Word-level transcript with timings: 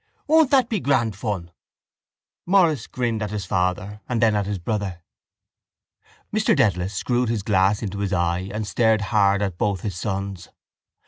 Won't 0.25 0.49
that 0.49 0.67
be 0.67 0.79
grand 0.79 1.15
fun? 1.15 1.51
Maurice 2.47 2.87
grinned 2.87 3.21
at 3.21 3.29
his 3.29 3.45
father 3.45 4.01
and 4.09 4.19
then 4.19 4.35
at 4.35 4.47
his 4.47 4.57
brother. 4.57 5.03
Mr 6.33 6.55
Dedalus 6.57 6.95
screwed 6.95 7.29
his 7.29 7.43
glass 7.43 7.83
into 7.83 7.99
his 7.99 8.11
eye 8.11 8.49
and 8.51 8.65
stared 8.65 9.01
hard 9.13 9.43
at 9.43 9.59
both 9.59 9.81
his 9.81 9.95
sons. 9.95 10.49